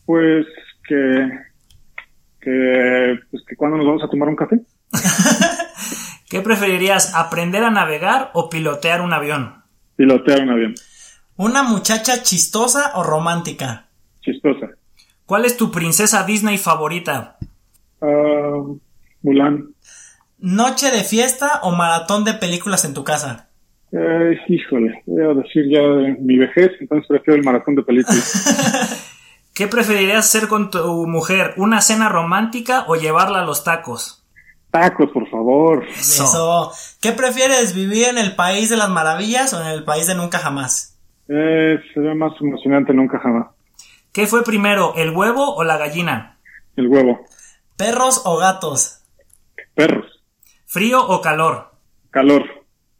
[0.05, 0.45] pues
[0.87, 1.29] que
[2.41, 4.59] que, pues, que cuando nos vamos a tomar un café.
[6.29, 9.63] ¿Qué preferirías, aprender a navegar o pilotear un avión?
[9.95, 10.75] Pilotear un avión.
[11.37, 13.87] ¿Una muchacha chistosa o romántica?
[14.21, 14.69] Chistosa.
[15.25, 17.37] ¿Cuál es tu princesa Disney favorita?
[18.01, 18.79] Uh,
[19.21, 19.73] Mulan.
[20.41, 23.49] ¿Noche de fiesta o maratón de películas en tu casa?
[23.91, 25.81] Eh, híjole, voy a decir ya
[26.19, 29.07] mi vejez, entonces prefiero el maratón de películas.
[29.53, 31.53] ¿Qué preferirías hacer con tu mujer?
[31.57, 34.25] ¿Una cena romántica o llevarla a los tacos?
[34.71, 35.85] Tacos, por favor.
[35.85, 36.71] Eso.
[36.99, 40.39] ¿Qué prefieres, vivir en el país de las maravillas o en el país de nunca
[40.39, 40.99] jamás?
[41.27, 43.49] Eh, sería más emocionante nunca jamás.
[44.11, 46.39] ¿Qué fue primero, el huevo o la gallina?
[46.75, 47.25] El huevo.
[47.77, 49.03] ¿Perros o gatos?
[49.75, 50.10] Perros.
[50.71, 51.69] ¿Frío o calor?
[52.11, 52.45] Calor.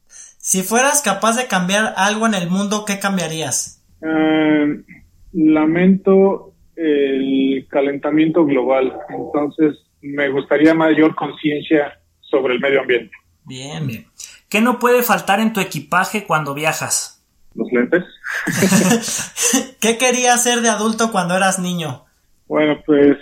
[0.06, 3.82] Si fueras capaz de cambiar algo en el mundo, ¿qué cambiarías?
[4.02, 4.84] Eh,
[5.32, 13.16] lamento el calentamiento global, entonces me gustaría mayor conciencia sobre el medio ambiente.
[13.46, 14.06] Bien, bien.
[14.50, 17.26] ¿Qué no puede faltar en tu equipaje cuando viajas?
[17.56, 18.04] Los lentes.
[19.80, 22.04] ¿Qué querías hacer de adulto cuando eras niño?
[22.50, 23.18] Bueno, pues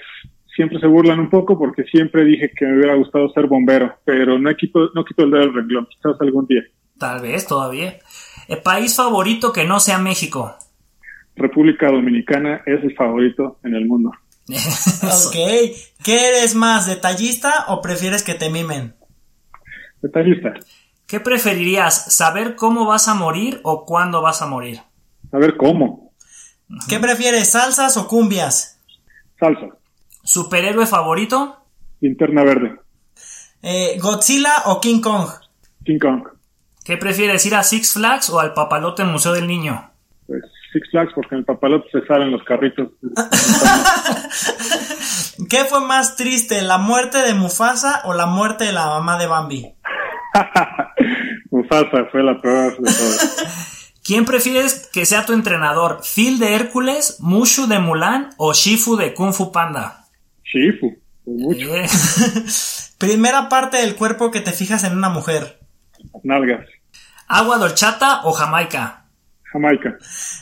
[0.59, 4.37] siempre se burlan un poco porque siempre dije que me hubiera gustado ser bombero, pero
[4.37, 6.63] no quito, no quito el dedo del renglón, quizás algún día.
[6.97, 7.97] Tal vez, todavía.
[8.49, 10.53] ¿El país favorito que no sea México?
[11.37, 14.11] República Dominicana es el favorito en el mundo.
[14.49, 15.35] ok.
[16.03, 18.95] ¿Qué eres más, detallista o prefieres que te mimen?
[20.01, 20.55] Detallista.
[21.07, 24.81] ¿Qué preferirías, saber cómo vas a morir o cuándo vas a morir?
[25.31, 26.11] Saber cómo.
[26.89, 28.81] ¿Qué prefieres, salsas o cumbias?
[29.39, 29.78] Salsa.
[30.29, 31.57] ¿Superhéroe favorito?
[32.01, 32.75] Linterna verde.
[33.63, 35.27] Eh, ¿Godzilla o King Kong?
[35.83, 36.21] King Kong.
[36.85, 39.89] ¿Qué prefieres, ir a Six Flags o al Papalote Museo del Niño?
[40.27, 42.89] Pues Six Flags porque en el Papalote se salen los carritos.
[45.49, 49.25] ¿Qué fue más triste, la muerte de Mufasa o la muerte de la mamá de
[49.25, 49.73] Bambi?
[51.49, 53.95] Mufasa fue la peor de todas.
[54.05, 56.01] ¿Quién prefieres que sea tu entrenador?
[56.03, 60.05] ¿Phil de Hércules, Mushu de Mulan o Shifu de Kung Fu Panda?
[60.51, 61.67] Shifu, mucho.
[62.97, 65.59] Primera parte del cuerpo que te fijas en una mujer.
[66.23, 66.67] Nalgas.
[67.27, 69.05] ¿Agua dorchata o Jamaica?
[69.43, 69.97] Jamaica.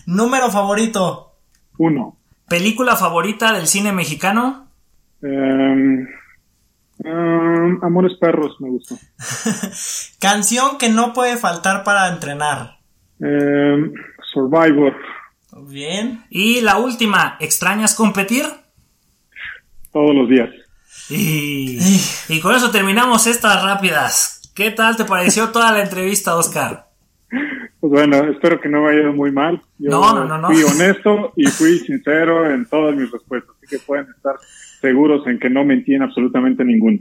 [0.06, 1.36] Número favorito.
[1.78, 2.18] Uno.
[2.48, 4.70] ¿Película favorita del cine mexicano?
[5.22, 6.08] Em,
[7.04, 8.96] em, Amores Perros me gustó.
[10.20, 12.78] Canción que no puede faltar para entrenar.
[13.20, 13.92] Em,
[14.34, 14.96] Survivor.
[15.70, 16.24] Bien.
[16.30, 18.46] Y la última, ¿extrañas competir?
[19.98, 20.50] Todos los días.
[21.10, 21.80] Y,
[22.30, 24.52] y con eso terminamos estas rápidas.
[24.54, 26.86] ¿Qué tal te pareció toda la entrevista, Oscar?
[27.80, 29.60] Pues bueno, espero que no me haya ido muy mal.
[29.80, 30.50] Yo no, no, no, no.
[30.50, 34.36] Fui honesto y fui sincero en todas mis respuestas, así que pueden estar
[34.80, 37.00] seguros en que no mentí en absolutamente ninguno.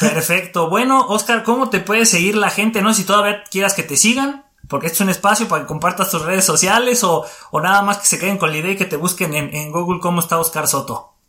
[0.00, 0.70] Perfecto.
[0.70, 2.80] Bueno, Oscar, ¿cómo te puede seguir la gente?
[2.80, 6.10] No si todavía quieras que te sigan, porque este es un espacio para que compartas
[6.10, 8.86] tus redes sociales o, o nada más que se queden con la idea y que
[8.86, 11.19] te busquen en, en Google cómo está Oscar Soto.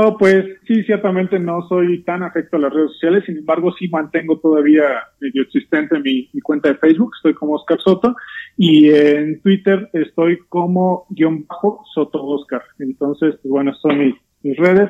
[0.00, 3.88] Oh, pues sí, ciertamente no soy tan afecto a las redes sociales, sin embargo sí
[3.88, 4.84] mantengo todavía
[5.20, 8.14] medio existente mi, cuenta de Facebook, estoy como Oscar Soto,
[8.56, 12.62] y en Twitter estoy como guion bajo Soto Oscar.
[12.78, 14.88] Entonces, pues bueno, son mis, mis redes.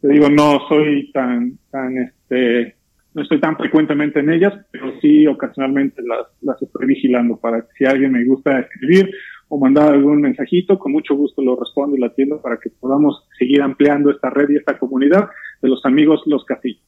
[0.00, 2.74] Te digo, no soy tan, tan, este,
[3.14, 7.68] no estoy tan frecuentemente en ellas, pero sí ocasionalmente las, las estoy vigilando para que
[7.78, 9.08] si alguien me gusta escribir
[9.48, 13.26] o mandar algún mensajito, con mucho gusto lo respondo y lo atiendo para que podamos
[13.38, 15.28] seguir ampliando esta red y esta comunidad
[15.62, 16.87] de los amigos Los Casillos.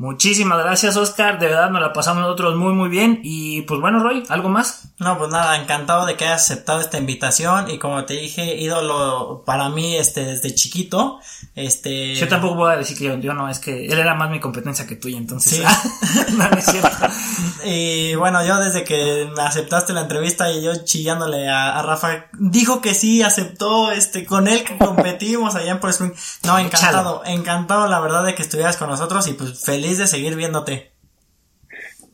[0.00, 1.38] Muchísimas gracias, Oscar.
[1.38, 3.20] De verdad nos la pasamos nosotros muy, muy bien.
[3.22, 4.84] Y pues bueno, Roy, ¿algo más?
[4.96, 7.70] No, pues nada, encantado de que hayas aceptado esta invitación.
[7.70, 11.20] Y como te dije, ídolo para mí este, desde chiquito.
[11.54, 12.14] Este.
[12.14, 14.40] Yo tampoco voy a decir que yo, yo no, es que él era más mi
[14.40, 15.58] competencia que tuya, entonces.
[15.58, 16.32] Sí.
[16.32, 17.06] no, no es cierto.
[17.66, 22.30] y bueno, yo desde que me aceptaste la entrevista y yo chillándole a, a Rafa,
[22.38, 26.12] dijo que sí, aceptó, este, con él que competimos allá en Pro Spring.
[26.44, 30.36] No, encantado, encantado la verdad de que estuvieras con nosotros y pues feliz de seguir
[30.36, 30.90] viéndote.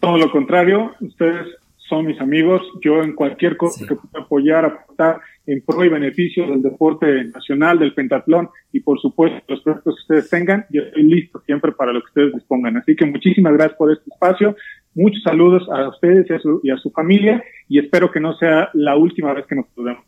[0.00, 1.46] Todo lo contrario, ustedes
[1.88, 2.62] son mis amigos.
[2.82, 3.86] Yo en cualquier cosa sí.
[3.86, 9.00] que pueda apoyar, aportar en pro y beneficio del deporte nacional, del pentatlón y por
[9.00, 12.76] supuesto los proyectos que ustedes tengan, yo estoy listo siempre para lo que ustedes dispongan.
[12.76, 14.56] Así que muchísimas gracias por este espacio.
[14.94, 18.36] Muchos saludos a ustedes y a su, y a su familia y espero que no
[18.36, 20.04] sea la última vez que nos saludemos.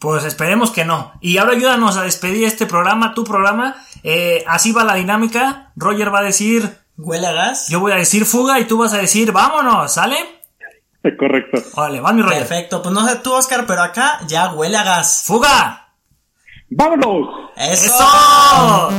[0.00, 1.12] Pues esperemos que no.
[1.20, 3.74] Y ahora ayúdanos a despedir este programa, tu programa.
[4.04, 5.72] Eh, así va la dinámica.
[5.76, 6.62] Roger va a decir...
[6.98, 7.68] ¿Huele a gas?
[7.68, 10.16] Yo voy a decir fuga y tú vas a decir vámonos, ¿sale?
[11.16, 11.62] Correcto.
[11.76, 12.38] Vale, va mi Roger.
[12.38, 12.82] Perfecto.
[12.82, 15.22] Pues no sé tú, Oscar, pero acá ya huele a gas.
[15.24, 15.94] ¡Fuga!
[16.70, 17.52] ¡Vámonos!
[17.56, 17.86] ¡Eso!
[17.86, 18.90] ¡Eso!